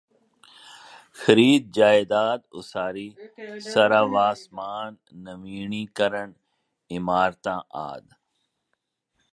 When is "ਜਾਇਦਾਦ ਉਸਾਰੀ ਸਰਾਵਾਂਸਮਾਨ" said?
1.71-4.95